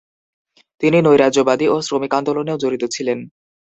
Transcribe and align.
তিনি 0.83 0.97
নৈরাজ্যবাদী 1.01 1.65
ও 1.69 1.75
শ্রমিক 1.87 2.11
আন্দোলনেও 2.19 2.61
জড়িত 2.63 2.83
ছিলেন। 2.95 3.19